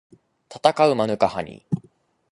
[0.49, 1.89] たたかうマヌカハニー